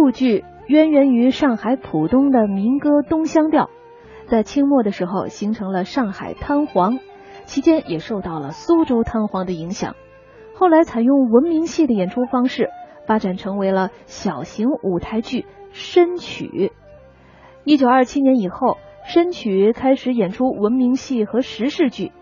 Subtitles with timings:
[0.00, 3.64] 沪剧渊源于上海浦东的民歌《东乡调》，
[4.30, 7.00] 在清末的时候形成了上海滩黄，
[7.46, 9.96] 期间也受到了苏州滩黄的影响。
[10.54, 12.70] 后来采用文明戏的演出方式，
[13.08, 16.70] 发展成为了小型舞台剧深曲。
[17.64, 22.12] 一九二七年以后，深曲开始演出文明戏和时事剧。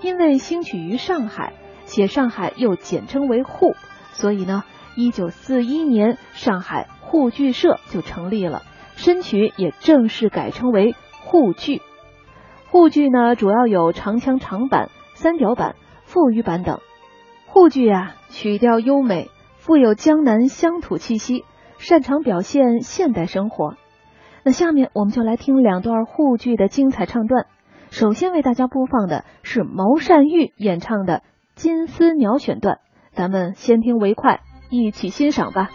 [0.00, 1.52] 因为兴起于上海，
[1.84, 3.74] 且上海又简称为沪，
[4.12, 4.64] 所以呢，
[4.96, 8.62] 一九四一年上海沪剧社就成立了，
[8.94, 11.80] 申曲也正式改称为沪剧。
[12.70, 16.80] 沪剧呢，主要有长腔长板、三角板、富裕板等。
[17.46, 21.46] 沪剧啊，曲调优美，富有江南乡土气息，
[21.78, 23.76] 擅长表现现代生活。
[24.44, 27.46] 那下面我们就来听两段沪剧的精彩唱段。
[27.90, 31.14] 首先为大家播放的是毛善玉演唱的
[31.54, 32.80] 《金丝鸟》选段，
[33.12, 35.70] 咱们先听为快，一起欣赏吧。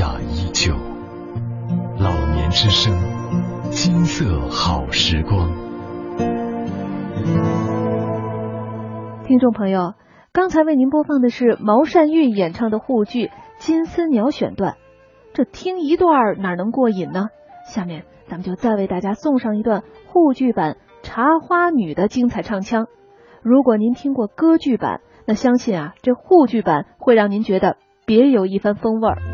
[0.00, 0.74] 雅依旧，
[1.98, 2.92] 老年之声，
[3.70, 5.52] 金色好时光。
[9.24, 9.94] 听众朋友，
[10.32, 13.26] 刚才为您播放的是毛善玉演唱的沪剧
[13.58, 14.74] 《金丝鸟》选段，
[15.32, 17.28] 这听一段哪能过瘾呢？
[17.72, 22.86] 下面咱们就再为大家送上一段沪剧版《茶花女》的精彩唱腔。
[23.42, 29.33] 如果您听过歌剧版，那相信啊，这沪剧版会让您觉得别有一番风味儿。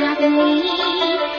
[0.00, 1.37] ra đây